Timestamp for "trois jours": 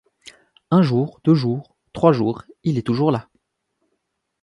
1.93-2.43